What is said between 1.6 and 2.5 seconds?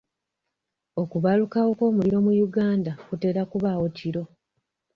kw'omuliro mu